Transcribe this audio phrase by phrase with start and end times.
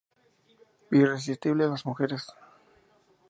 [0.89, 2.25] Irresistible a las mujeres".